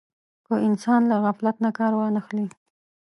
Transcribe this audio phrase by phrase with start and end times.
[0.45, 2.45] که انسان له غفلت نه کار وانه خلي.